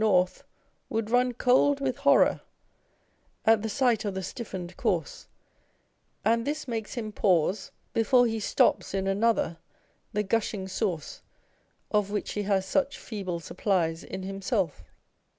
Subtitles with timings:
[0.03, 0.43] North
[0.89, 2.41] would run cold with horror
[3.45, 5.27] at the sight of the stiffened corse,
[6.25, 9.59] and this makes him pause before he stops in another
[10.11, 11.21] the gushing source,
[11.91, 14.83] of which he has such feeble supplies in himself.